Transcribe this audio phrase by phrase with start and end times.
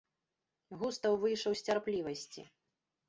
[0.79, 2.41] Густаў выйшаў з цярплівасці.